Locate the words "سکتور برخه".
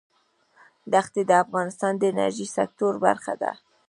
2.57-3.33